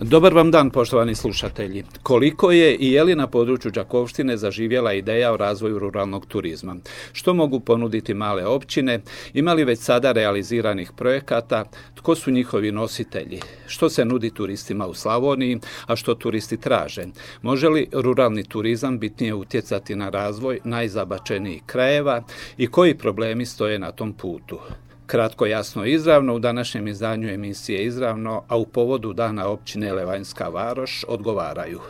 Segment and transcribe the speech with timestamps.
[0.00, 1.84] Dobar vam dan, poštovani slušatelji.
[2.02, 6.76] Koliko je i je li na području Đakovštine zaživjela ideja o razvoju ruralnog turizma?
[7.12, 9.00] Što mogu ponuditi male općine?
[9.34, 11.64] Ima li već sada realiziranih projekata?
[11.94, 13.40] Tko su njihovi nositelji?
[13.66, 17.04] Što se nudi turistima u Slavoniji, a što turisti traže?
[17.42, 22.22] Može li ruralni turizam bitnije utjecati na razvoj najzabačenijih krajeva
[22.56, 24.58] i koji problemi stoje na tom putu?
[25.06, 31.04] Kratko, jasno, izravno u današnjem izdanju emisije Izravno, a u povodu dana općine Levanjska Varoš
[31.08, 31.80] odgovaraju.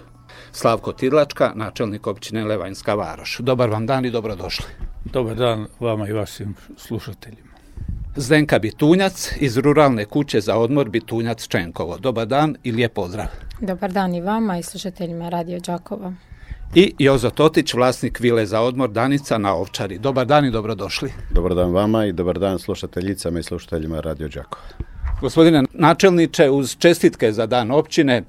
[0.52, 3.38] Slavko Tidlačka, načelnik općine Levanjska Varoš.
[3.38, 4.66] Dobar vam dan i dobrodošli.
[5.05, 7.46] Dobar dan vama i vašim slušateljima.
[8.16, 11.99] Zdenka Bitunjac iz ruralne kuće za odmor Bitunjac Čenkovo.
[11.99, 13.27] Dobar dan i lijep pozdrav.
[13.60, 16.12] Dobar dan i vama i slušateljima Radio Đakova.
[16.74, 19.98] I Jozo Totić, vlasnik vile za odmor Danica na Ovčari.
[19.98, 21.12] Dobar dan i dobrodošli.
[21.30, 24.64] Dobar dan vama i dobar dan slušateljicama i slušateljima Radio Đakova.
[25.20, 28.22] Gospodine načelniče, uz čestitke za dan općine,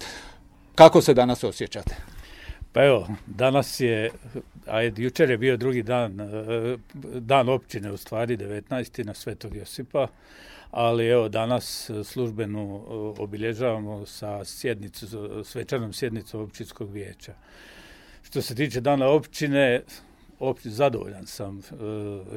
[0.76, 1.96] kako se danas osjećate?
[2.72, 4.12] Pa evo, danas je,
[4.68, 6.78] a jučer je bio drugi dan, e,
[7.20, 9.06] dan općine u stvari, 19.
[9.06, 10.08] na Svetog Josipa,
[10.72, 15.08] ali evo danas e, službenu e, obilježavamo sa sjednicu,
[15.44, 17.34] svečanom sjednicom općinskog vijeća.
[18.28, 19.82] Što se tiče dana općine,
[20.40, 21.64] opći, zadovoljan sam e,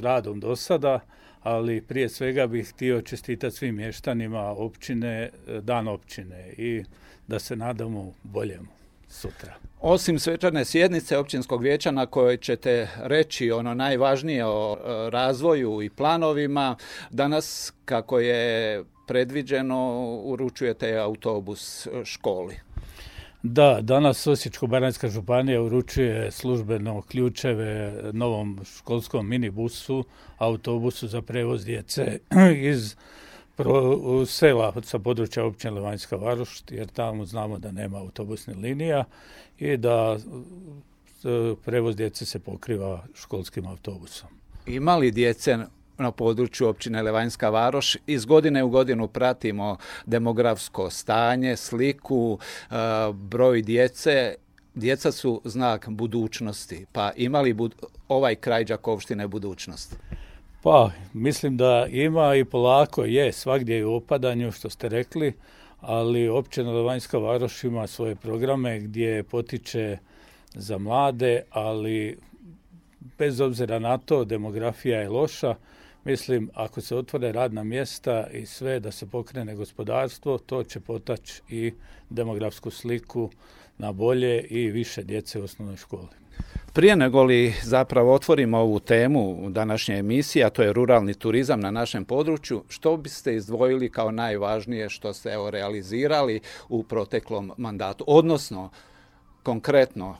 [0.00, 1.00] radom do sada,
[1.42, 6.84] ali prije svega bih htio čestitati svim mještanima općine, e, dan općine i
[7.28, 8.68] da se nadamo boljemu
[9.08, 9.54] sutra.
[9.80, 15.90] Osim svečane sjednice općinskog vijeća na kojoj ćete reći ono najvažnije o e, razvoju i
[15.90, 16.76] planovima,
[17.10, 22.69] danas kako je predviđeno uručujete autobus školi.
[23.42, 30.04] Da, danas Osječko-baranjska županija uručuje službeno ključeve novom školskom minibusu,
[30.38, 32.18] autobusu za prevoz djece
[32.70, 32.96] iz
[34.26, 39.04] sela sa područja općine Levanjska Varoš, jer tamo znamo da nema autobusnih linija
[39.58, 44.28] i da e, prevoz djece se pokriva školskim autobusom.
[44.66, 45.58] Ima li djece
[46.00, 47.96] na području općine Levanjska Varoš?
[48.06, 52.38] Iz godine u godinu pratimo demografsko stanje, sliku,
[52.70, 52.74] e,
[53.12, 54.34] broj djece.
[54.74, 57.56] Djeca su znak budućnosti, pa ima li
[58.08, 59.96] ovaj kraj Đakovštine budućnost?
[60.62, 65.32] Pa, mislim da ima i polako je, svagdje je u opadanju, što ste rekli,
[65.80, 69.98] ali općina Levanjska Varoš ima svoje programe gdje potiče
[70.54, 72.18] za mlade, ali
[73.18, 75.54] bez obzira na to, demografija je loša.
[76.04, 81.42] Mislim, ako se otvore radna mjesta i sve da se pokrene gospodarstvo, to će potaći
[81.48, 81.72] i
[82.10, 83.30] demografsku sliku
[83.78, 86.08] na bolje i više djece u osnovnoj školi.
[86.72, 91.70] Prije nego li zapravo otvorimo ovu temu današnje emisije, a to je ruralni turizam na
[91.70, 98.04] našem području, što biste izdvojili kao najvažnije što ste evo, realizirali u proteklom mandatu?
[98.06, 98.70] Odnosno,
[99.42, 100.16] konkretno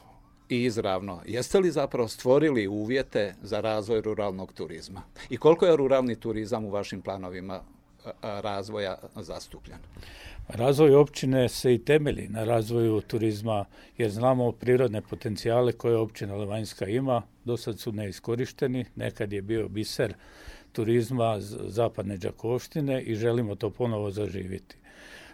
[0.51, 5.03] i izravno, jeste li zapravo stvorili uvjete za razvoj ruralnog turizma?
[5.31, 7.55] I koliko je ruralni turizam u vašim planovima
[8.05, 9.79] a, a, razvoja zastupljen?
[10.49, 13.65] Razvoj općine se i temelji na razvoju turizma
[13.99, 19.69] jer znamo prirodne potencijale koje općina Levanjska ima, do sad su neiskorišteni, nekad je bio
[19.69, 20.15] biser
[20.73, 21.37] turizma
[21.67, 24.77] zapadne Đakovštine i želimo to ponovo zaživiti.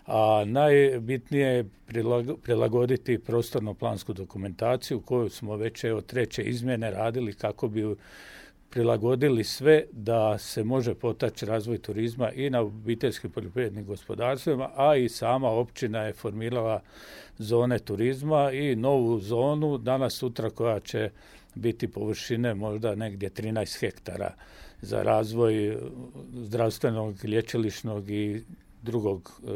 [0.06, 7.68] A najbitnije je prilago- prilagoditi prostorno-plansku dokumentaciju koju smo već evo treće izmjene radili kako
[7.68, 7.96] bi
[8.70, 15.08] prilagodili sve da se može potaći razvoj turizma i na obiteljskim poljoprivrednim gospodarstvima, a i
[15.08, 16.80] sama općina je formirala
[17.38, 21.10] zone turizma i novu zonu danas sutra koja će
[21.54, 24.34] biti površine možda negdje 13 hektara
[24.80, 25.76] za razvoj
[26.34, 28.42] zdravstvenog, lječilišnog i
[28.86, 29.50] drugog e,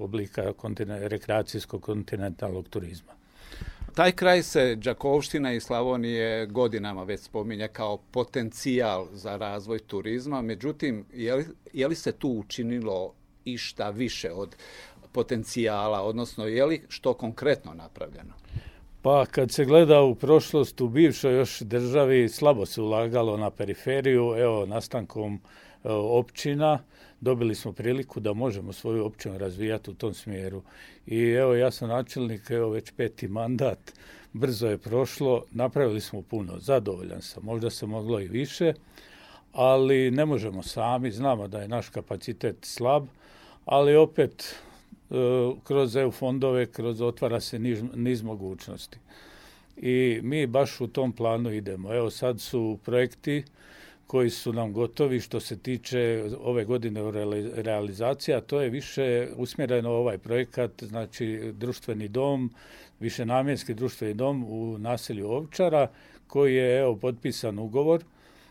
[0.00, 3.12] oblika kontine- rekreacijskog kontinentalnog turizma.
[3.94, 11.04] Taj kraj se Đakovština i Slavonije godinama već spominje kao potencijal za razvoj turizma, međutim,
[11.14, 13.12] je li, je li se tu učinilo
[13.44, 14.56] išta više od
[15.12, 18.34] potencijala, odnosno je li što konkretno napravljeno?
[19.02, 24.34] Pa kad se gleda u prošlost u bivšoj još državi slabo se ulagalo na periferiju,
[24.38, 25.38] evo nastankom e,
[25.92, 26.78] općina
[27.26, 30.62] dobili smo priliku da možemo svoju općinu razvijati u tom smjeru.
[31.06, 33.78] I evo ja sam načelnik, evo već peti mandat,
[34.32, 38.74] brzo je prošlo, napravili smo puno, zadovoljan sam, možda se moglo i više,
[39.52, 43.06] ali ne možemo sami, znamo da je naš kapacitet slab,
[43.64, 44.54] ali opet
[45.10, 45.14] e,
[45.64, 48.98] kroz EU fondove, kroz otvara se niz, niz mogućnosti.
[49.76, 51.94] I mi baš u tom planu idemo.
[51.94, 53.44] Evo sad su projekti
[54.06, 57.00] koji su nam gotovi što se tiče ove godine
[57.54, 62.50] realizacija, to je više usmjereno ovaj projekat, znači društveni dom,
[63.00, 65.88] višenamjenski društveni dom u naselju Ovčara,
[66.26, 68.04] koji je evo potpisan ugovor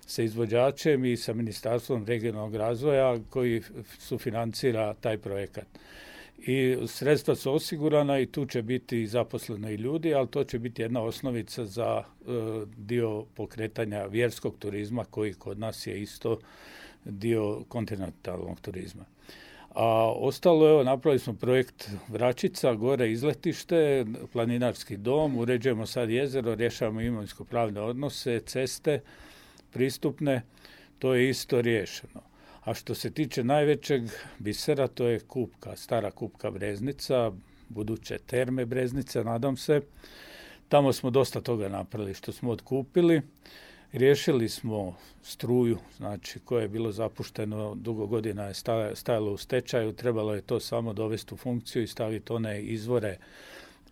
[0.06, 3.62] sa izvođačem i sa Ministarstvom regionalnog razvoja koji
[4.00, 5.68] sufinancira taj projekat.
[6.38, 10.82] I sredstva su osigurana i tu će biti zaposleno i ljudi, ali to će biti
[10.82, 12.32] jedna osnovica za e,
[12.78, 16.40] dio pokretanja vjerskog turizma koji kod nas je isto
[17.06, 19.06] dio kontinentalnog turizma.
[19.76, 27.02] A ostalo, evo, napravili smo projekt Vračica, gore izletište, planinarski dom, uređujemo sad jezero, rješavamo
[27.02, 29.02] imovinsko-pravne odnose, ceste,
[29.72, 30.42] pristupne,
[31.00, 32.22] to je isto riješeno.
[32.66, 34.04] A što se tiče najvećeg
[34.40, 37.32] bisera, to je kupka, stara kupka Breznica,
[37.70, 39.82] buduće terme Breznice, nadam se.
[40.70, 43.22] Tamo smo dosta toga napravili što smo otkupili.
[43.94, 48.54] Riješili smo struju, znači koje je bilo zapušteno, dugo godina je
[48.94, 53.18] stajalo u stečaju, trebalo je to samo dovesti u funkciju i staviti one izvore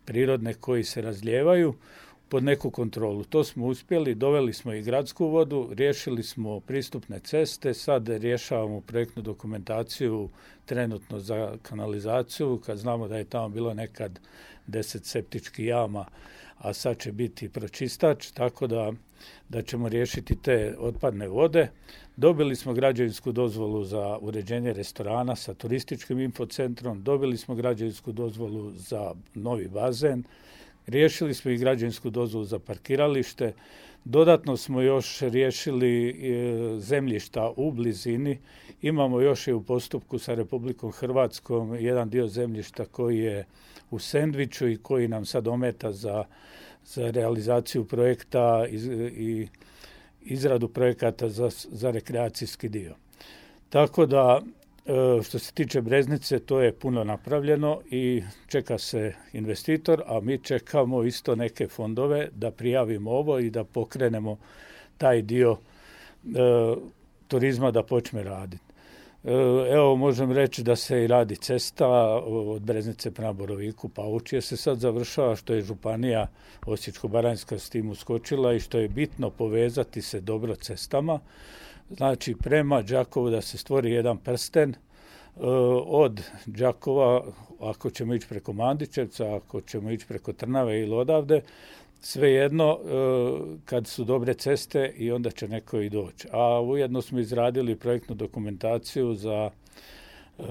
[0.04, 1.74] prirodne koji se razljevaju
[2.34, 3.24] pod neku kontrolu.
[3.24, 9.22] To smo uspjeli, doveli smo i gradsku vodu, riješili smo pristupne ceste, sad rješavamo projektnu
[9.22, 10.28] dokumentaciju
[10.64, 14.20] trenutno za kanalizaciju, kad znamo da je tamo bilo nekad
[14.66, 16.06] deset septičkih jama,
[16.58, 18.92] a sad će biti pročistač, tako da,
[19.48, 21.68] da ćemo riješiti te otpadne vode.
[22.16, 29.14] Dobili smo građevinsku dozvolu za uređenje restorana sa turističkim infocentrom, dobili smo građevinsku dozvolu za
[29.34, 30.24] novi bazen,
[30.86, 33.52] Riješili smo i građansku dozvolu za parkiralište.
[34.04, 38.38] Dodatno smo još riješili e, zemljišta u blizini.
[38.82, 43.46] Imamo još i u postupku sa Republikom Hrvatskom jedan dio zemljišta koji je
[43.90, 46.24] u Sendviču i koji nam sad ometa za,
[46.84, 48.76] za realizaciju projekta i,
[49.16, 49.48] i
[50.22, 52.94] izradu projekata za, za rekreacijski dio.
[53.68, 54.42] Tako da
[55.22, 61.04] što se tiče Breznice, to je puno napravljeno i čeka se investitor, a mi čekamo
[61.04, 64.38] isto neke fondove da prijavimo ovo i da pokrenemo
[64.98, 65.58] taj dio e,
[67.28, 68.64] turizma da počne raditi.
[69.24, 69.30] E,
[69.70, 71.88] evo, možem reći da se i radi cesta
[72.24, 76.26] od Breznice prema Boroviku, Paučije se sad završava, što je Županija
[76.66, 81.20] Osječko-Baranjska s tim uskočila i što je bitno povezati se dobro cestama
[81.90, 84.76] znači prema Đakovu da se stvori jedan prsten e,
[85.86, 87.24] od Đakova,
[87.60, 91.42] ako ćemo ići preko Mandićevca, ako ćemo ići preko Trnave ili odavde,
[92.00, 92.86] svejedno e,
[93.64, 96.28] kad su dobre ceste i onda će neko i doći.
[96.32, 99.50] A ujedno smo izradili projektnu dokumentaciju za
[100.38, 100.42] e,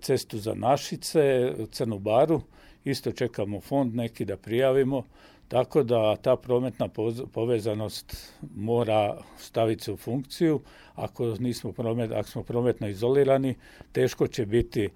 [0.00, 2.40] cestu za Našice, Crnu Baru,
[2.84, 5.04] isto čekamo fond neki da prijavimo,
[5.50, 6.88] tako da ta prometna
[7.32, 10.60] povezanost mora staviti se u funkciju.
[10.94, 13.54] Ako, nismo promet, ako smo prometno izolirani,
[13.92, 14.88] teško će biti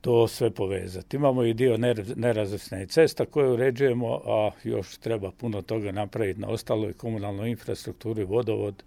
[0.00, 1.16] to sve povezati.
[1.16, 1.76] Imamo i dio
[2.16, 8.82] nerazvrstane cesta koje uređujemo, a još treba puno toga napraviti na ostaloj komunalnoj infrastrukturi, vodovod,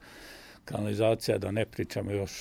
[0.66, 2.32] kanalizacija, da ne pričamo još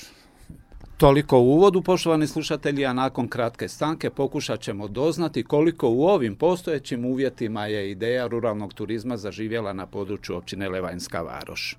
[0.97, 6.37] Toliko u uvodu, poštovani slušatelji, a nakon kratke stanke pokušat ćemo doznati koliko u ovim
[6.37, 11.77] postojećim uvjetima je ideja ruralnog turizma zaživjela na području općine Levanjska Varoš.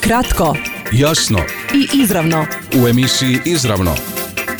[0.00, 0.56] Kratko,
[0.92, 1.38] jasno
[1.74, 2.46] i izravno.
[2.84, 3.94] U emisiji Izravno.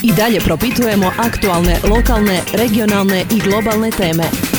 [0.02, 4.53] I dalje propitujemo aktualne, lokalne, regionalne i globalne teme.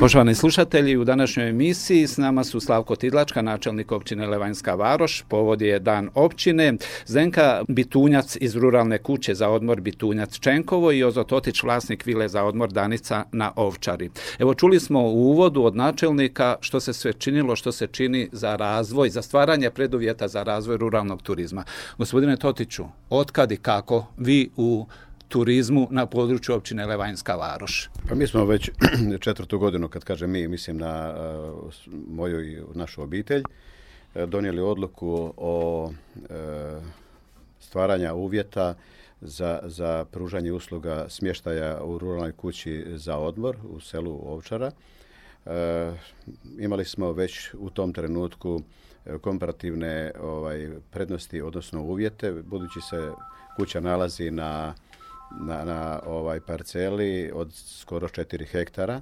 [0.00, 5.62] Poštovani slušatelji, u današnjoj emisiji s nama su Slavko Tidlačka, načelnik općine Levanjska Varoš, povod
[5.62, 6.72] je dan općine,
[7.06, 12.44] Zenka Bitunjac iz ruralne kuće za odmor Bitunjac Čenkovo i Ozo Totić, vlasnik vile za
[12.44, 14.10] odmor Danica na Ovčari.
[14.38, 18.56] Evo čuli smo u uvodu od načelnika što se sve činilo, što se čini za
[18.56, 21.64] razvoj, za stvaranje preduvjeta za razvoj ruralnog turizma.
[21.98, 24.86] Gospodine Totiću, otkad i kako vi u
[25.28, 27.90] turizmu na području općine Levanjska Varoš?
[28.08, 28.70] Pa mi smo već
[29.24, 31.72] četvrtu godinu, kad kažem mi, mislim na uh,
[32.08, 36.22] moju i našu obitelj, uh, donijeli odluku o uh,
[37.60, 38.74] stvaranja uvjeta
[39.20, 44.70] za, za pružanje usluga smještaja u ruralnoj kući za odmor u selu Ovčara.
[46.58, 48.62] Imali smo već u tom trenutku
[49.20, 53.12] komparativne ovaj, prednosti, odnosno uvjete, budući se
[53.56, 54.74] kuća nalazi na
[55.30, 59.00] na, na ovaj parceli od skoro 4 hektara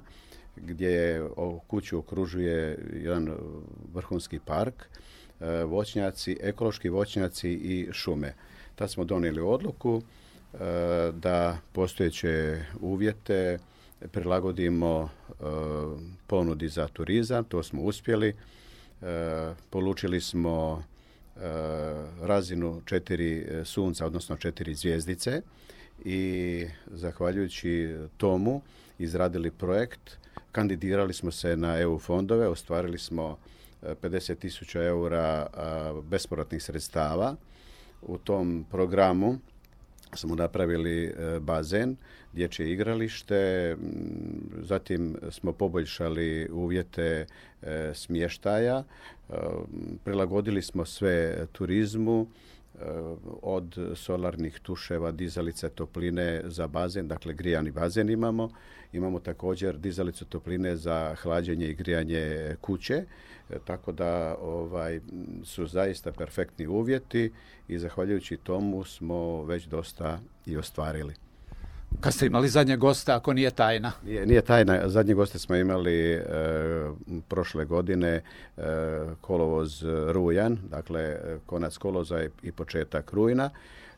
[0.55, 1.23] gdje
[1.67, 3.35] kuću okružuje jedan
[3.93, 4.73] vrhunski park,
[5.39, 8.33] e, voćnjaci, ekološki voćnjaci i šume.
[8.75, 10.57] Tad smo donijeli odluku e,
[11.13, 13.59] da postojeće uvjete
[14.11, 15.33] prilagodimo e,
[16.27, 18.35] ponudi za turizam, to smo uspjeli.
[19.69, 20.83] Polučili smo
[22.21, 25.41] razinu četiri sunca, odnosno četiri zvijezdice
[26.03, 28.61] i zahvaljujući tomu
[28.99, 30.17] izradili projekt
[30.55, 33.37] Kandidirali smo se na EU fondove, ostvarili smo
[33.81, 35.47] 50 e, tisuća eura
[36.03, 37.35] bespovratnih sredstava.
[38.01, 39.37] U tom programu
[40.13, 41.95] smo napravili e, bazen,
[42.33, 43.75] dječje igralište,
[44.61, 47.25] zatim smo poboljšali uvjete
[47.61, 48.83] e, smještaja,
[50.03, 52.27] prilagodili smo sve turizmu,
[53.41, 58.49] od solarnih tuševa, dizalice, topline za bazen, dakle grijani bazen imamo.
[58.93, 62.93] Imamo također dizalicu topline za hlađenje i grijanje kuće,
[63.49, 64.99] e, tako da ovaj,
[65.43, 67.31] su zaista perfektni uvjeti
[67.67, 71.24] i zahvaljujući tomu smo već dosta i ostvarili.
[71.99, 73.91] Kad ste imali zadnje goste, ako nije tajna?
[74.05, 74.89] Nije, nije tajna.
[74.89, 76.23] Zadnje goste smo imali e,
[77.27, 78.21] prošle godine
[78.57, 78.61] e,
[79.21, 83.49] kolovoz Rujan, dakle konac koloza i početak rujna.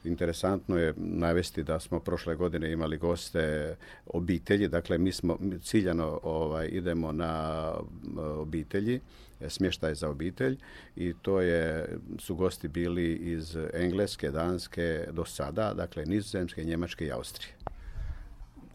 [0.03, 3.75] Interesantno je navesti da smo prošle godine imali goste
[4.05, 7.73] obitelji, dakle mi smo ciljano ovaj, idemo na
[8.17, 8.99] obitelji,
[9.47, 10.57] smještaj za obitelj
[10.95, 11.87] i to je,
[12.19, 17.53] su gosti bili iz Engleske, Danske do sada, dakle Nizozemske, Njemačke i Austrije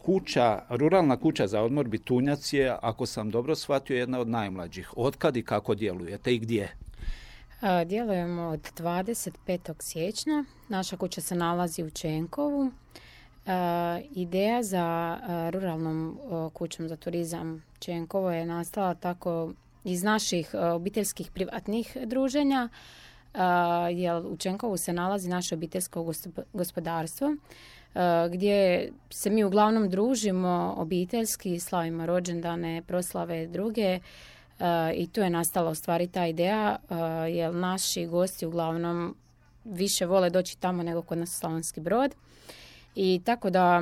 [0.05, 4.97] kuća, ruralna kuća za odmor Bitunjac je, ako sam dobro shvatio, jedna od najmlađih.
[4.97, 6.75] Otkad i kako djelujete i gdje?
[7.85, 9.73] Djelujemo od 25.
[9.79, 10.43] siječnja.
[10.69, 12.71] Naša kuća se nalazi u Čenkovu.
[14.11, 15.17] Ideja za
[15.53, 16.19] ruralnom
[16.53, 22.69] kućom za turizam Čenkovo je nastala tako iz naših obiteljskih privatnih druženja,
[23.91, 26.13] jer u Čenkovu se nalazi naše obiteljsko
[26.53, 27.35] gospodarstvo
[28.31, 33.99] gdje se mi uglavnom družimo obiteljski, slavimo rođendane, proslave druge
[34.95, 36.77] i tu je nastala u stvari ta ideja
[37.29, 39.15] jer naši gosti uglavnom
[39.63, 42.15] više vole doći tamo nego kod nas u Slavonski brod.
[42.95, 43.81] I tako da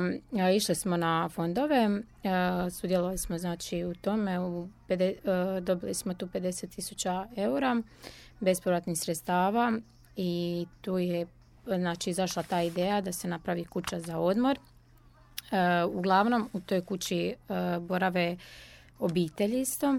[0.54, 1.88] išli smo na fondove,
[2.80, 4.68] sudjelovali smo znači u tome, u,
[5.60, 7.82] dobili smo tu 50 tisuća eura
[8.40, 9.72] bespovratnih sredstava
[10.16, 11.26] i tu je
[11.66, 14.58] znači izašla ta ideja da se napravi kuća za odmor.
[15.52, 17.34] E, uglavnom u toj kući e,
[17.80, 18.36] borave
[18.98, 19.94] obitelji isto.
[19.94, 19.98] E,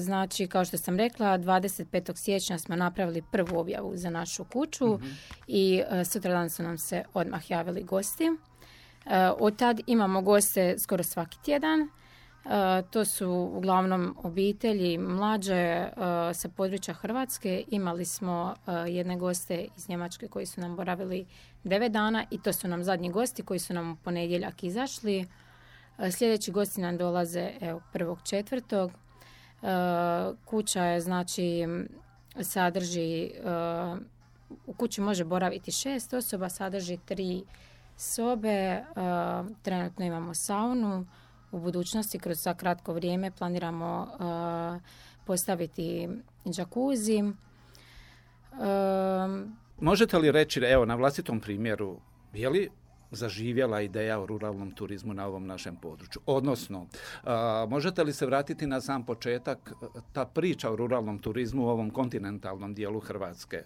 [0.00, 2.16] znači, kao što sam rekla, 25.
[2.16, 7.50] siječnja smo napravili prvu objavu za našu kuću mm i sutradan su nam se odmah
[7.50, 8.30] javili gosti.
[9.38, 11.88] Od tad imamo goste skoro svaki tjedan.
[12.90, 15.88] To su uglavnom obitelji mlađe
[16.34, 17.64] sa područja Hrvatske.
[17.68, 18.54] Imali smo
[18.88, 21.26] jedne goste iz Njemačke koji su nam boravili
[21.64, 25.26] 9 dana i to su nam zadnji gosti koji su nam u ponedjeljak izašli.
[26.10, 28.92] Sljedeći gosti nam dolaze evo, prvog četvrtog.
[30.44, 31.66] Kuća je znači
[32.40, 33.30] sadrži
[34.66, 37.42] u kući može boraviti šest osoba, sadrži tri
[37.96, 38.84] sobe,
[39.62, 41.06] trenutno imamo saunu,
[41.54, 44.82] u budućnosti kroz za kratko vrijeme planiramo uh,
[45.26, 46.08] postaviti
[46.48, 47.22] džakuzi.
[47.22, 47.32] Uh,
[49.80, 52.00] Možete li reći, evo na vlastitom primjeru,
[52.32, 52.70] je li
[53.10, 56.22] zaživjela ideja o ruralnom turizmu na ovom našem području?
[56.26, 56.88] Odnosno, uh,
[57.68, 59.72] možete li se vratiti na sam početak,
[60.12, 63.62] ta priča o ruralnom turizmu u ovom kontinentalnom dijelu Hrvatske?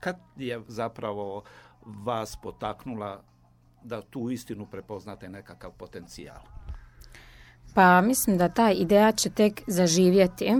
[0.00, 1.42] Kad je zapravo
[1.84, 3.22] vas potaknula
[3.84, 6.61] da tu istinu prepoznate nekakav potencijal?
[7.74, 10.54] Pa mislim da ta ideja će tek zaživjeti.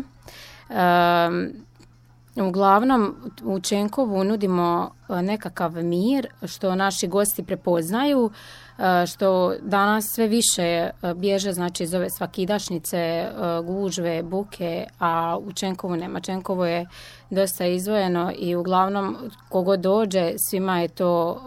[2.37, 3.15] uglavnom
[3.45, 8.31] u Čenkovu nudimo e, nekakav mir što naši gosti prepoznaju,
[8.79, 13.29] e, što danas sve više e, bježe znači iz ove svakidašnjice,
[13.65, 16.21] gužve, buke, a u Čenkovu nema.
[16.21, 16.87] Čenkovo je
[17.31, 19.17] dosta izvojeno i uglavnom
[19.49, 21.41] kogo dođe svima je to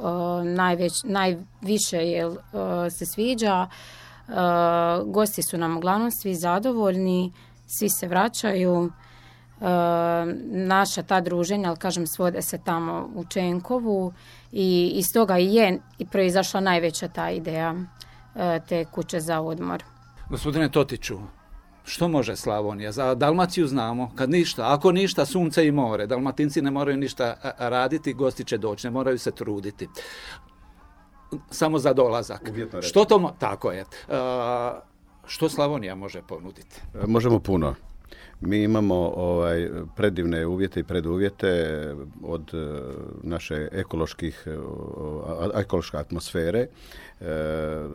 [0.43, 2.36] najveć, najviše jel,
[2.89, 3.67] se sviđa.
[4.27, 7.34] Uh, gosti su nam uglavnom svi zadovoljni,
[7.67, 8.91] svi se vraćaju.
[9.60, 9.67] Uh,
[10.51, 14.13] naša ta druženja, ali kažem, svode se tamo u Čenkovu
[14.51, 19.84] i iz toga je i proizašla najveća ta ideja uh, te kuće za odmor.
[20.29, 21.17] Gospodine Totiću,
[21.84, 22.91] što može Slavonija?
[22.91, 26.08] Za Dalmaciju znamo, kad ništa, ako ništa, sunce i more.
[26.08, 29.88] Dalmatinci ne moraju ništa raditi, gosti će doći, ne moraju se truditi
[31.50, 32.51] samo za dolazak.
[32.82, 33.86] Što to, tako je.
[35.25, 36.82] što Slavonija može ponuditi?
[37.08, 37.75] Možemo puno.
[38.42, 41.80] Mi imamo ovaj predivne uvjete i preduvjete
[42.24, 42.82] od e,
[43.24, 44.58] naše ekoloških e,
[45.60, 46.60] ekološke atmosfere.
[46.60, 46.68] E,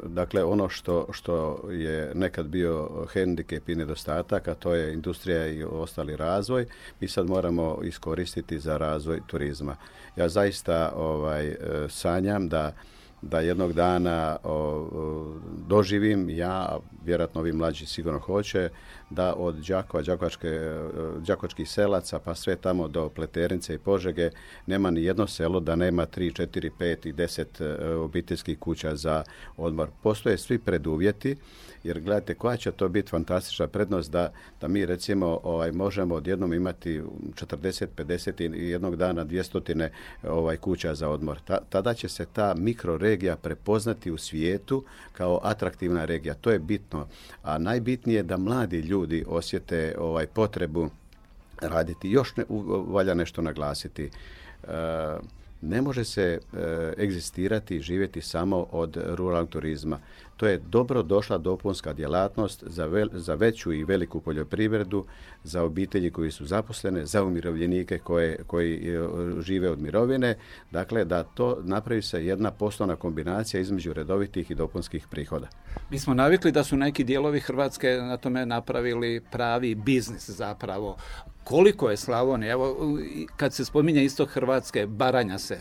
[0.05, 5.65] dakle, ono što, što je nekad bio hendikep i nedostatak, a to je industrija i
[5.65, 6.67] ostali razvoj,
[7.01, 9.77] mi sad moramo iskoristiti za razvoj turizma.
[10.17, 11.57] Ja zaista ovaj
[11.89, 12.73] sanjam da
[13.23, 14.37] da jednog dana
[15.67, 18.69] doživim ja, vjerojatno ovi mlađi sigurno hoće,
[19.11, 20.03] da od Đakova,
[21.27, 24.31] Đakovačkih selaca pa sve tamo do Pleternice i Požege
[24.67, 29.23] nema ni jedno selo da nema 3, 4, 5 i 10 e, obiteljskih kuća za
[29.57, 29.89] odmor.
[30.03, 31.37] Postoje svi preduvjeti
[31.85, 36.53] jer gledajte koja će to biti fantastična prednost da, da mi recimo ovaj, možemo odjednom
[36.53, 37.03] imati
[37.35, 39.89] 40, 50 i jednog dana 200
[40.29, 41.41] ovaj, kuća za odmor.
[41.69, 46.35] tada će se ta mikroregija prepoznati u svijetu kao atraktivna regija.
[46.35, 47.07] To je bitno.
[47.43, 50.91] A najbitnije je da mladi ljudi osjete ovaj potrebu
[51.61, 52.11] raditi.
[52.11, 52.45] Još ne,
[52.87, 54.05] valja nešto naglasiti.
[54.05, 54.11] E,
[55.63, 59.99] ne može se e, egzistirati i živjeti samo od ruralnog turizma.
[60.41, 65.05] To je dobro došla dopunska djelatnost za, za veću i veliku poljoprivredu,
[65.45, 69.09] za obitelji koji su zaposlene, za umirovljenike koje, koji e,
[69.41, 70.37] žive od mirovine.
[70.71, 75.49] Dakle, da to napravi se jedna poslovna kombinacija između redovitih i dopunskih prihoda.
[75.91, 80.97] Mi smo navikli da su neki dijelovi Hrvatske na tome napravili pravi biznis zapravo.
[81.45, 82.53] Koliko je Slavonija?
[82.53, 82.77] Evo,
[83.37, 85.61] kad se spominje istok Hrvatske, Baranja se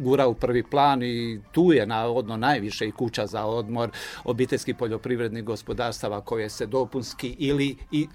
[0.00, 3.90] gura u prvi plan i tu je navodno najviše i kuća za odmor
[4.24, 8.06] obiteljskih poljoprivrednih gospodarstava koje se dopunski ili i, e,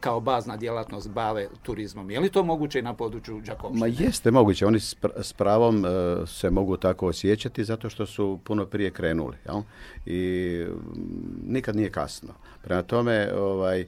[0.00, 2.10] kao bazna djelatnost bave turizmom.
[2.10, 3.80] Je li to moguće i na području Đakovštine?
[3.80, 4.66] Ma jeste moguće.
[4.66, 4.80] Oni
[5.20, 5.88] s pravom e,
[6.26, 9.36] se mogu tako osjećati zato što su puno prije krenuli.
[9.46, 9.62] Jel?
[10.06, 10.64] I
[11.46, 12.34] nikad nije kasno.
[12.62, 13.86] Prema tome, ovaj,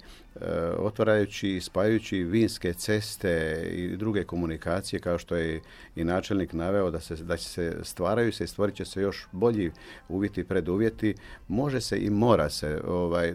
[0.78, 5.60] otvarajući i spajajući vinske ceste i druge komunikacije kao što je
[5.96, 9.26] i načelnik naveo da se da će se stvaraju se i stvorit će se još
[9.32, 9.72] bolji
[10.08, 11.14] uvjeti preduvjeti.
[11.48, 13.34] Može se i mora se ovaj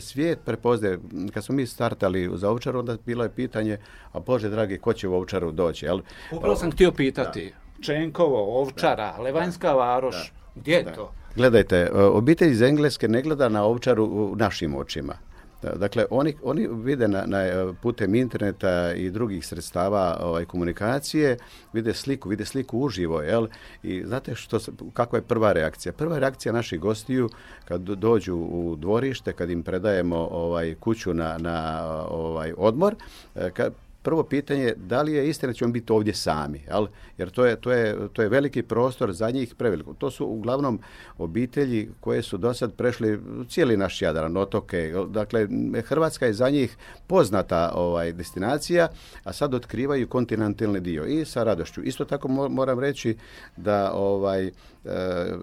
[0.00, 0.98] svijet prepoznaje
[1.34, 3.78] kad smo mi startali za Ovčaru onda bilo je pitanje
[4.12, 5.86] a bože dragi ko će u Ovčaru doći?
[5.86, 6.00] Jel?
[6.32, 7.52] Upravo sam htio pitati.
[7.80, 11.12] Čenkovo, Ovčara, Levanjska varoš, gdje je to?
[11.36, 15.31] Gledajte, obitelj iz Engleske ne gleda na Ovčaru u našim očima.
[15.76, 21.36] Dakle, oni, oni vide na, na, putem interneta i drugih sredstava ovaj, komunikacije,
[21.72, 23.46] vide sliku, vide sliku uživo, jel?
[23.82, 24.58] I znate što,
[24.92, 25.92] kakva je prva reakcija?
[25.92, 27.28] Prva reakcija naših gostiju
[27.64, 32.94] kad dođu u dvorište, kad im predajemo ovaj, kuću na, na ovaj, odmor,
[33.34, 36.86] e, kad prvo pitanje da li je istina da ćemo biti ovdje sami, jel?
[37.18, 39.94] jer to je, to, je, to je veliki prostor za njih preveliko.
[39.94, 40.80] To su uglavnom
[41.18, 44.92] obitelji koje su do sad prešli cijeli naš Jadran, otoke.
[45.08, 45.48] Dakle,
[45.84, 48.88] Hrvatska je za njih poznata ovaj destinacija,
[49.24, 51.82] a sad otkrivaju kontinentalni dio i sa radošću.
[51.82, 53.16] Isto tako moram reći
[53.56, 54.50] da ovaj
[54.84, 55.34] E,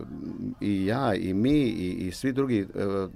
[0.61, 2.65] i ja i mi i, i svi drugi e,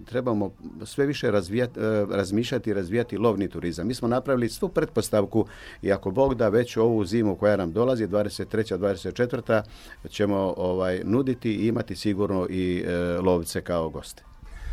[0.06, 0.52] trebamo
[0.86, 3.88] sve više razvijati, e, razmišljati i razvijati lovni turizam.
[3.88, 5.33] Mi smo napravili svu pretpostavku
[5.82, 8.78] i ako Bog da već ovu zimu koja nam dolazi, 23.
[8.78, 9.64] 24.
[10.10, 12.86] ćemo ovaj, nuditi i imati sigurno i
[13.22, 14.24] lovce kao goste.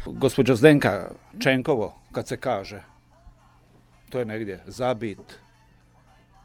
[0.06, 2.82] Gospođo Zdenka, Čenkovo, kad se kaže,
[4.08, 5.18] to je negdje zabit,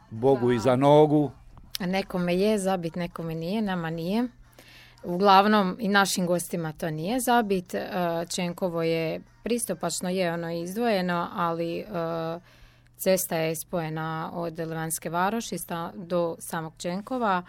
[0.10, 1.32] Bogu i za nogu.
[1.80, 4.28] Nekome je zabit, nekome nije, nama nije.
[5.04, 7.73] Uglavnom i našim gostima to nije zabit.
[7.73, 7.88] E,
[8.30, 11.86] Čenkovo je pristupačno, je ono izdvojeno, ali e,
[12.97, 15.55] cesta je spojena od Levanske varoši
[15.93, 17.43] do samog Čenkova.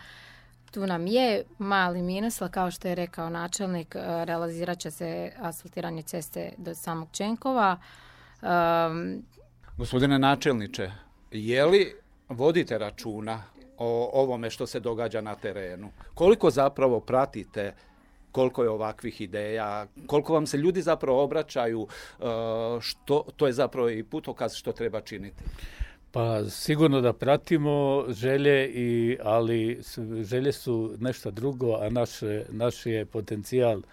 [0.71, 6.03] Tu nam je mali minus, kao što je rekao načelnik, e, realizirat će se asfaltiranje
[6.03, 7.77] ceste do samog Čenkova.
[9.77, 10.91] Gospodine načelniče,
[11.31, 11.97] je li
[12.29, 13.43] vodite računa
[13.79, 15.91] o ovome što se događa na terenu.
[16.15, 17.75] Koliko zapravo pratite
[18.37, 22.25] koliko je ovakvih ideja, koliko vam se ljudi zapravo obraćaju, e,
[22.81, 25.43] što, to je zapravo i putokaz što treba činiti.
[26.13, 29.81] Pa sigurno da pratimo želje, i, ali
[30.23, 32.11] želje su nešto drugo, a naš,
[32.49, 33.85] naš je potencijal e,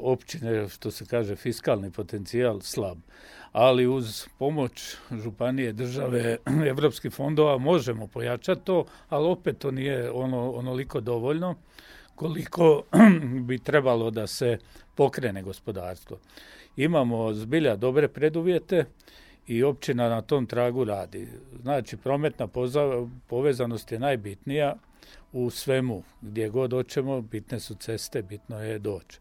[0.00, 2.98] općine, što se kaže fiskalni potencijal slab
[3.52, 6.36] ali uz pomoć županije, države,
[6.72, 11.54] evropskih fondova možemo pojačati to, ali opet to nije ono, onoliko dovoljno
[12.16, 12.82] koliko
[13.48, 14.58] bi trebalo da se
[14.94, 16.18] pokrene gospodarstvo.
[16.76, 18.84] Imamo zbilja dobre preduvjete
[19.46, 21.28] i općina na tom tragu radi.
[21.62, 22.48] Znači, prometna
[23.26, 24.76] povezanost je najbitnija.
[25.32, 29.18] u svemu, gdje god hoćemo, bitne su ceste, bitno je doći.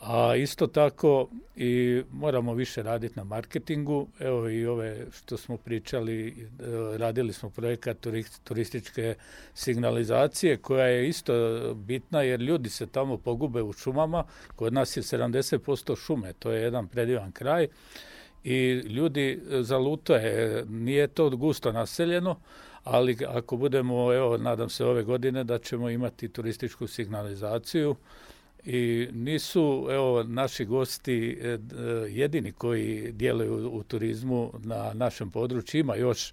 [0.00, 4.08] A isto tako i moramo više raditi na marketingu.
[4.20, 6.34] Evo i ove što smo pričali, e,
[6.98, 8.06] radili smo projekat
[8.44, 9.14] turističke
[9.54, 11.34] signalizacije koja je isto
[11.74, 14.24] bitna jer ljudi se tamo pogube u šumama.
[14.56, 17.68] Kod nas je 70% šume, to je jedan predivan kraj
[18.44, 22.40] i ljudi zalutaje, nije to gusto naseljeno,
[22.84, 27.96] ali ako budemo, evo, nadam se ove godine da ćemo imati turističku signalizaciju
[28.64, 31.58] i nisu evo naši gosti e,
[32.08, 35.80] jedini koji djeluju u turizmu na našem području.
[35.80, 36.32] Ima još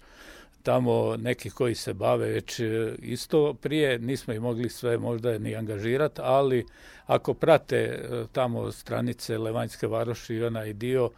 [0.62, 3.98] tamo neki koji se bave već e, isto prije.
[3.98, 6.66] Nismo ih mogli sve možda ni angažirati ali
[7.06, 11.10] ako prate e, tamo stranice Levanjske varoši i onaj dio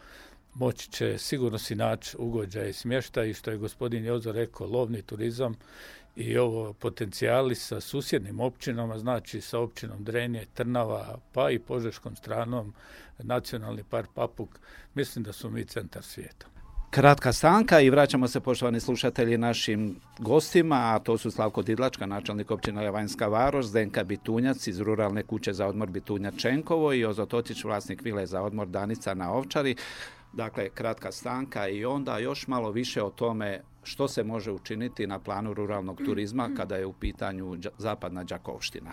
[0.55, 5.03] moći će sigurno si naći ugođaj i smještaj i što je gospodin Jozo rekao lovni
[5.03, 5.55] turizam
[6.17, 12.75] i ovo potencijali sa susjednim općinama, znači sa općinom Drenje, Trnava, pa i Požeškom stranom,
[13.19, 14.49] nacionalni park Papuk,
[14.95, 16.47] mislim da su mi centar svijeta.
[16.91, 22.51] Kratka stanka i vraćamo se poštovani slušatelji našim gostima, a to su Slavko Didlačka, načelnik
[22.51, 27.65] općine Levanjska Varoš, Zdenka Bitunjac iz ruralne kuće za odmor Bitunja Čenkovo i Ozo Totić,
[27.65, 29.77] vlasnik vile za odmor Danica na Ovčari.
[30.33, 35.19] Dakle, kratka stanka i onda još malo više o tome što se može učiniti na
[35.19, 38.93] planu ruralnog turizma kada je u pitanju zapadna Đakovština.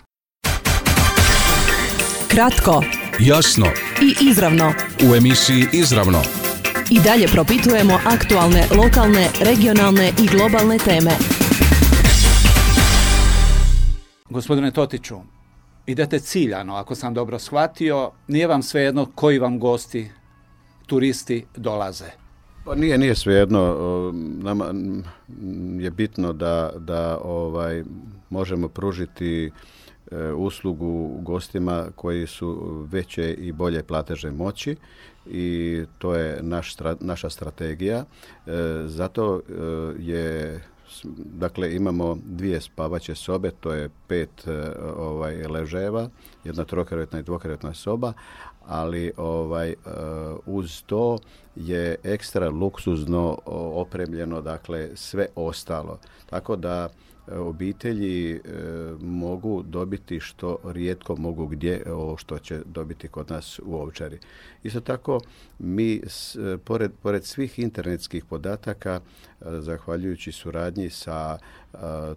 [2.32, 2.84] Kratko,
[3.20, 3.66] jasno
[4.02, 4.74] i izravno.
[5.12, 6.22] U emisiji Izravno.
[6.90, 11.12] I dalje propitujemo aktualne, lokalne, regionalne i globalne teme.
[14.30, 15.16] Gospodine Totiću,
[15.86, 20.12] idete ciljano, ako sam dobro shvatio, nije vam svejedno koji vam gosti
[20.86, 22.27] turisti dolaze?
[22.68, 23.76] Pa nije, nije svejedno.
[24.38, 24.66] Nama
[25.80, 27.84] je bitno da, da ovaj,
[28.30, 29.52] možemo pružiti
[30.12, 34.76] e, uslugu gostima koji su veće i bolje plateže moći
[35.26, 37.98] i to je naš, naša strategija.
[37.98, 38.52] E,
[38.86, 39.54] zato e,
[40.00, 40.62] je
[41.18, 44.48] dakle imamo dvije spavaće sobe, to je pet
[44.98, 46.10] ovaj leževa,
[46.44, 48.14] jedna trokrevetna i dvokrevetna soba,
[48.66, 49.76] ali ovaj
[50.46, 51.18] uz to
[51.60, 53.38] je ekstra luksuzno
[53.76, 56.90] opremljeno dakle sve ostalo tako da
[57.28, 58.40] e, obitelji e,
[59.00, 64.20] mogu dobiti što rijetko mogu gdje ovo što će dobiti kod nas u Ovčari.
[64.64, 65.20] Isto tako
[65.60, 66.02] mi
[66.64, 69.02] pored, pored svih internetskih podataka
[69.42, 71.38] zahvaljujući suradnji sa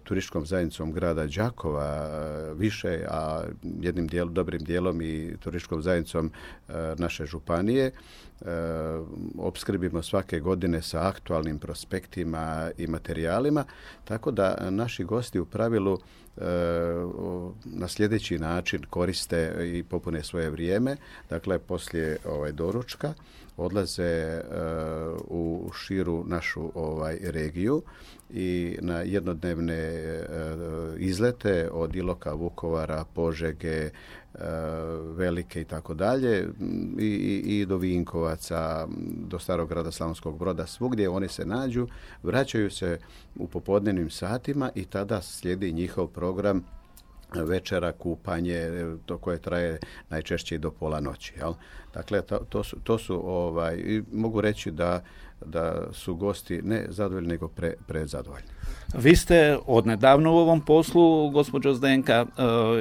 [0.03, 2.09] turističkom zajednicom grada Đakova
[2.53, 3.43] više, a
[3.81, 6.31] jednim dijelom, dobrim dijelom i turističkom zajednicom
[6.97, 7.91] naše županije.
[9.37, 13.63] Opskrbimo svake godine sa aktualnim prospektima i materijalima,
[14.03, 15.97] tako da naši gosti u pravilu
[17.65, 20.97] na sljedeći način koriste i popune svoje vrijeme.
[21.29, 23.13] Dakle, poslije ovaj, doručka
[23.57, 24.41] odlaze
[25.27, 27.83] u širu našu ovaj regiju
[28.33, 30.27] i na jednodnevne e,
[30.97, 33.89] izlete od Iloka, Vukovara, Požege, e,
[35.15, 36.47] Velike i tako dalje
[37.45, 38.87] i do Vinkovaca,
[39.27, 41.87] do Starog grada Slavonskog broda, svugdje oni se nađu,
[42.23, 42.99] vraćaju se
[43.35, 46.63] u popodnevnim satima i tada slijedi njihov program
[47.33, 48.69] večera, kupanje,
[49.05, 51.33] to koje traje najčešće i do pola noći.
[51.37, 51.53] Jel?
[51.93, 55.01] Dakle, to, to, su, to su ovaj, i mogu reći da
[55.45, 58.47] da su gosti ne zadovoljni, nego pre, prezadovoljni.
[58.93, 62.25] Vi ste odnedavno u ovom poslu, gospođo Zdenka, e,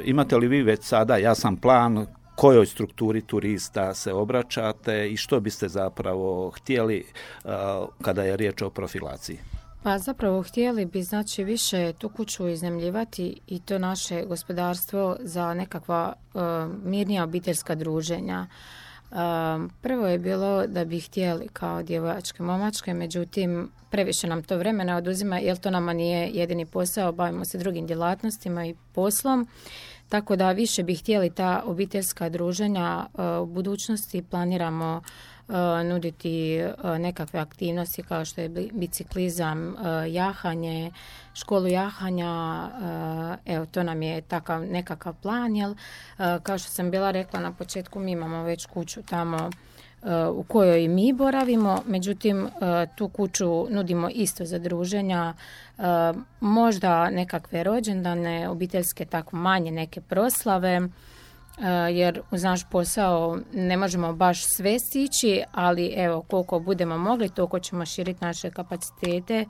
[0.05, 5.69] imate li vi već sada jasan plan kojoj strukturi turista se obraćate i što biste
[5.69, 7.49] zapravo htjeli e,
[8.03, 9.39] kada je riječ o profilaciji?
[9.83, 16.13] Pa zapravo htjeli bi znači više tu kuću iznemljivati i to naše gospodarstvo za nekakva
[16.13, 16.39] e,
[16.85, 18.47] mirnija obiteljska druženja.
[19.81, 25.39] Prvo je bilo da bi htjeli kao djevojačke momačke, međutim previše nam to vremena oduzima
[25.39, 29.49] jer to nama nije jedini posao, bavimo se drugim djelatnostima i poslom.
[30.09, 33.07] Tako da više bi htjeli ta obiteljska druženja
[33.43, 35.03] u budućnosti planiramo
[35.85, 36.61] nuditi
[36.99, 39.77] nekakve aktivnosti kao što je biciklizam,
[40.09, 40.93] jahanje,
[41.35, 42.69] školu jahanja,
[43.47, 45.75] evo to nam je takav nekakav plan, jel?
[46.43, 49.51] Kao što sam bila rekla na početku mi imamo već kuću tamo
[50.33, 52.49] u kojoj mi boravimo, međutim
[52.97, 55.35] tu kuću nudimo isto za druženja,
[56.41, 60.81] možda nekakve rođendane, obiteljske tako manje neke proslave,
[61.93, 67.59] jer uz naš posao ne možemo baš sve stići, ali evo koliko budemo mogli, toliko
[67.59, 69.45] ćemo širiti naše kapacitete.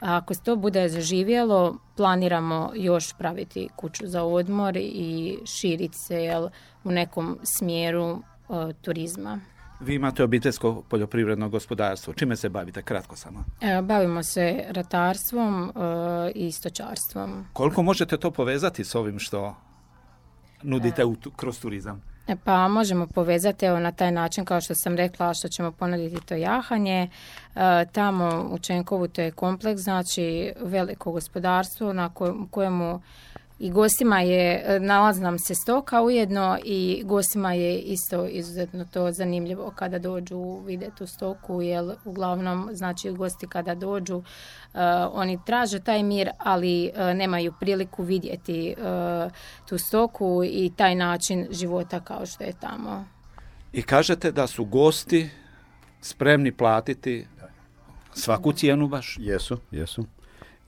[0.00, 6.48] Ako se to bude zaživjelo, planiramo još praviti kuću za odmor i širiti se jel,
[6.84, 8.22] u nekom smjeru
[8.82, 9.40] turizma.
[9.80, 12.14] Vi imate obiteljsko poljoprivredno gospodarstvo.
[12.14, 12.82] Čime se bavite?
[12.82, 13.44] Kratko samo.
[13.60, 15.72] E, bavimo se ratarstvom e,
[16.34, 17.46] i stočarstvom.
[17.52, 19.56] Koliko možete to povezati s ovim što
[20.62, 22.02] nudite u, kroz turizam?
[22.28, 26.26] E, pa možemo povezati evo, na taj način kao što sam rekla što ćemo ponuditi
[26.26, 27.08] to jahanje.
[27.92, 32.10] tamo u Čenkovu to je kompleks, znači veliko gospodarstvo na
[32.50, 33.00] kojemu
[33.58, 39.12] i gostima je, e, nalazi nam se stoka ujedno i gostima je isto izuzetno to
[39.12, 44.24] zanimljivo kada dođu vide tu stoku, jer uglavnom znači gosti kada dođu uh,
[45.12, 49.32] oni traže taj mir, ali uh, nemaju priliku vidjeti uh,
[49.68, 53.04] tu stoku i taj način života kao što je tamo.
[53.72, 55.30] I kažete da su gosti
[56.00, 57.26] spremni platiti
[58.14, 59.16] svaku cijenu baš?
[59.20, 60.04] Jesu, jesu.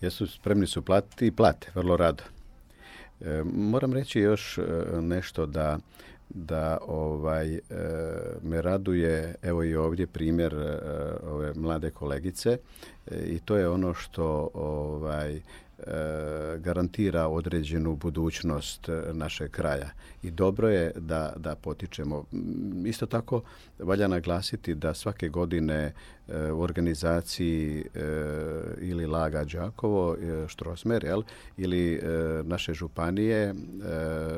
[0.00, 2.22] Jesu spremni su platiti i plate, vrlo rado.
[3.20, 4.62] E, moram reći još e,
[5.00, 5.78] nešto da
[6.35, 7.61] da ovaj e,
[8.42, 10.54] me raduje evo i ovdje primjer
[11.22, 12.59] ove mlade kolegice
[13.11, 15.40] i to je ono što ovaj
[16.59, 19.90] garantira određenu budućnost našeg kraja.
[20.22, 22.24] I dobro je da, da potičemo.
[22.87, 23.42] Isto tako
[23.78, 25.92] valja naglasiti da svake godine
[26.55, 28.01] u organizaciji e,
[28.81, 31.23] ili Laga Đakovo, e, Štrosmer, jel,
[31.57, 32.01] ili e,
[32.43, 33.55] naše županije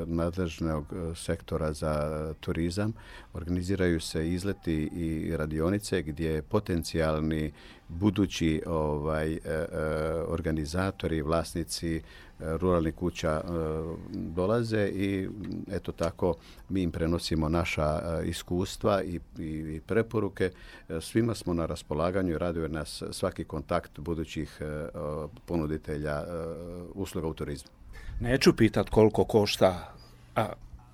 [0.07, 2.92] nadležnog sektora za turizam
[3.33, 7.52] organiziraju se izleti i radionice gdje potencijalni
[7.88, 9.38] budući ovaj
[10.28, 12.02] organizatori, vlasnici
[12.44, 13.42] ruralnih kuća e,
[14.12, 15.28] dolaze i
[15.70, 16.35] eto tako
[16.68, 20.50] mi im prenosimo naša e, iskustva i, i preporuke.
[20.88, 24.59] E, svima smo na raspolaganju i raduje nas svaki kontakt budućih
[25.46, 26.24] ponuditelja
[26.94, 27.70] usluga u turizmu.
[28.20, 29.94] Neću pitat koliko košta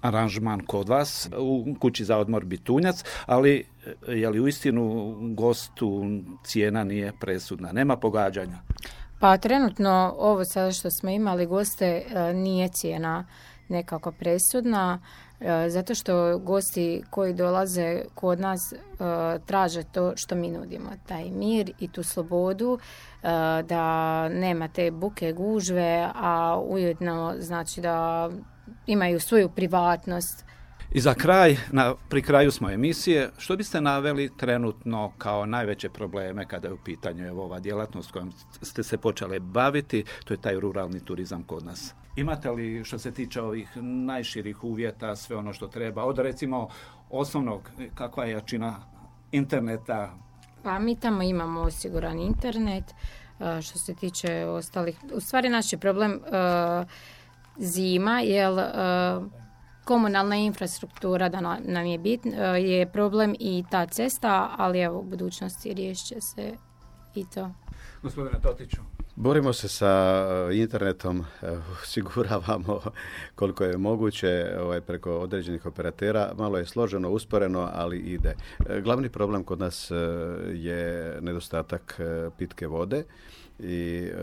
[0.01, 3.67] aranžman kod vas u kući za odmor Bitunjac, ali
[4.09, 6.05] je li u istinu gostu
[6.45, 7.73] cijena nije presudna?
[7.73, 8.59] Nema pogađanja?
[9.21, 13.25] Pa trenutno ovo sada što smo imali goste e, nije cijena
[13.69, 15.01] nekako presudna
[15.41, 18.77] e, zato što gosti koji dolaze kod nas e,
[19.47, 22.79] traže to što mi nudimo, taj mir i tu slobodu
[23.65, 28.31] da nema te buke gužve, a ujedno znači da
[28.87, 30.45] imaju svoju privatnost
[30.93, 36.47] i za kraj, na, pri kraju smo emisije, što biste naveli trenutno kao najveće probleme
[36.47, 40.61] kada je u pitanju evo, ova djelatnost kojom ste se počeli baviti, to je taj
[40.61, 41.95] ruralni turizam kod nas.
[42.17, 46.69] Imate li što se tiče ovih najširih uvjeta, sve ono što treba, od recimo
[47.11, 48.77] osnovnog, kakva je jačina
[49.33, 50.15] interneta?
[50.63, 52.85] Pa mi tamo imamo osiguran internet,
[53.63, 56.21] što se tiče ostalih, u stvari naš je problem
[57.59, 58.53] zima, jer
[59.89, 65.03] komunalna infrastruktura da nam je bit, e, je problem i ta cesta, ali evo u
[65.03, 66.53] budućnosti riješit će se
[67.15, 67.51] i to.
[68.03, 68.81] Gospodine Totiću.
[69.17, 71.25] Borimo se sa e, internetom,
[71.83, 72.81] osiguravamo
[73.35, 76.33] koliko je moguće ovaj, preko određenih operatera.
[76.39, 78.35] Malo je složeno, usporeno, ali ide.
[78.69, 79.91] E, glavni problem kod nas
[80.53, 82.01] je nedostatak
[82.39, 83.05] pitke vode
[83.59, 84.15] i e,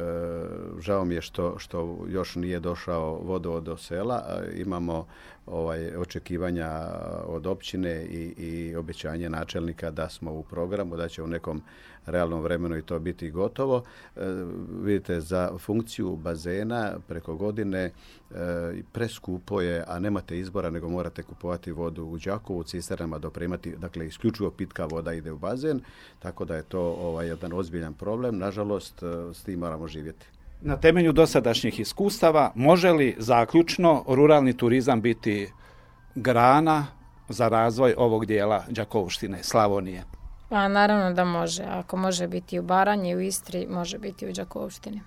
[0.80, 4.41] žao mi je što, što još nije došao vodovod do sela.
[4.56, 5.08] Imamo
[5.45, 6.71] ovaj očekivanja
[7.26, 11.62] od općine i, i obećanje načelnika da smo u programu, da će u nekom
[12.06, 13.84] realnom vremenu i to biti gotovo.
[14.15, 14.20] E,
[14.82, 17.91] vidite, za funkciju bazena preko godine e,
[18.91, 24.52] preskupo je, a nemate izbora nego morate kupovati vodu u Đakovu, cisternama dopremati, dakle isključivo
[24.52, 25.82] pitka voda ide u bazen,
[26.20, 28.38] tako da je to ovaj, jedan ozbiljan problem.
[28.38, 30.26] Nažalost, e, s tim moramo živjeti.
[30.62, 35.52] Na temelju dosadašnjih iskustava može li zaključno ruralni turizam biti
[36.15, 36.86] grana
[37.30, 40.04] za razvoj ovog dijela Đakovštine, Slavonije?
[40.50, 41.64] Pa naravno da može.
[41.64, 45.02] Ako može biti u Baranji, u Istri, može biti u Đakovštini.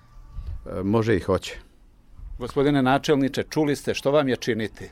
[0.65, 1.55] E, može i hoće.
[2.39, 4.89] Gospodine načelniče, čuli ste što vam je činiti?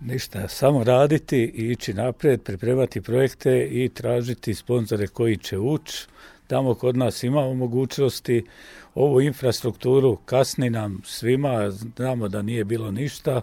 [0.00, 6.06] Ništa, samo raditi i ići naprijed, pripremati projekte i tražiti sponzore koji će ući.
[6.46, 8.46] Tamo kod nas imamo mogućnosti,
[8.94, 13.40] ovu infrastrukturu kasni nam svima, znamo da nije bilo ništa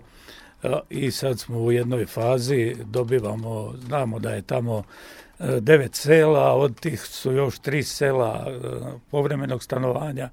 [0.90, 4.84] i sad smo u jednoj fazi, dobivamo, znamo da je tamo
[5.40, 8.48] devet sela, od tih su još tri sela
[9.12, 10.30] povremenog stanovanja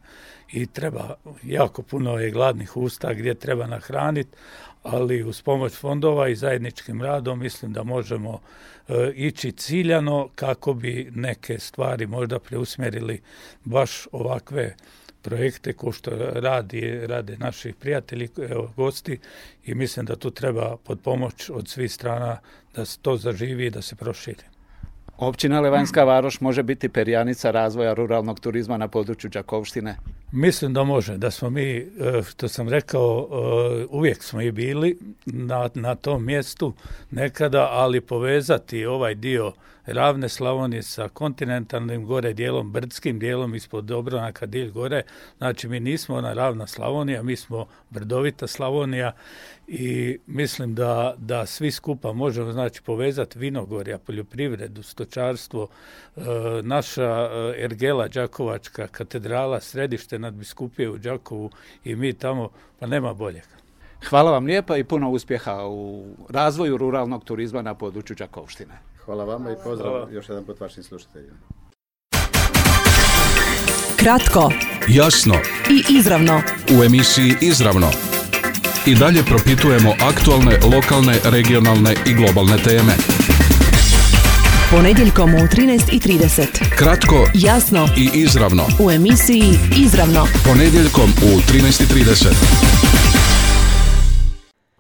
[0.53, 4.31] i treba jako puno je gladnih usta gdje treba nahraniti,
[4.83, 8.41] ali uz pomoć fondova i zajedničkim radom mislim da možemo
[8.88, 13.21] e, ići ciljano kako bi neke stvari možda preusmjerili
[13.65, 14.77] baš ovakve
[15.23, 19.19] projekte ko što radi, rade naši prijatelji, evo, gosti
[19.65, 22.38] i mislim da tu treba pod pomoć od svih strana
[22.75, 24.52] da se to zaživi i da se proširi.
[25.18, 29.96] Općina Levanjska Varoš može biti perjanica razvoja ruralnog turizma na području Đakovštine?
[30.33, 31.87] Mislim da može, da smo mi, e,
[32.31, 36.75] što sam rekao, e, uvijek smo i bili na, na tom mjestu
[37.11, 39.53] nekada, ali povezati ovaj dio
[39.87, 45.03] ravne Slavonije sa kontinentalnim gore dijelom, brdskim dijelom ispod Dobronaka dilj gore.
[45.38, 49.12] Znači mi nismo ona ravna Slavonija, mi smo brdovita Slavonija
[49.66, 55.68] i mislim da, da svi skupa možemo znači povezati vinogorja, poljoprivredu, stočarstvo,
[56.16, 56.21] e,
[56.62, 61.51] naša Ergela Đakovačka katedrala, središte nadbiskupije u Đakovu
[61.85, 62.49] i mi tamo,
[62.81, 63.53] pa nema boljega.
[64.09, 68.79] Hvala vam lijepa i puno uspjeha u razvoju ruralnog turizma na području Đakovštine.
[69.05, 71.37] Hvala vama i pozdrav još jedan put vašim slušateljima.
[73.97, 74.53] Kratko,
[74.89, 75.35] Jasno
[75.71, 76.43] i izravno.
[76.79, 77.91] u emisiji Izravno.
[78.87, 82.93] I dalje propitujemo aktualne, lokalne, regionalne i globalne teme.
[84.77, 86.77] Ponedjeljkom u 13.30.
[86.79, 88.67] Kratko Jasno i izravno.
[88.85, 89.43] u emisiji
[89.85, 90.27] Izravno.
[90.45, 92.27] Ponedjeljkom u 13.30.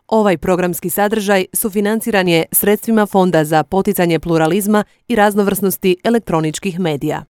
[0.08, 7.20] Ovaj programski sadržaj sufinanciran je sredstvima Fonda za poticanje pluralizma i raznovrsnosti elektroničkih medija.